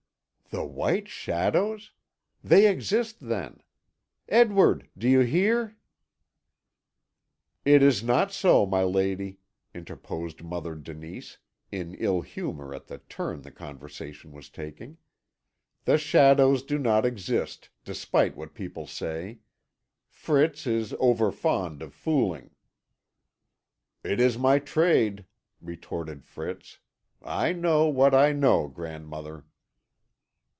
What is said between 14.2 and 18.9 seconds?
was taking; "the shadows do not exist, despite what people